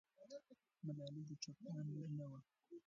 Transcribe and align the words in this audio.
ملالۍ 0.85 1.23
د 1.29 1.31
چوپان 1.43 1.83
لور 1.93 2.09
نه 2.17 2.25
وه. 2.29 2.39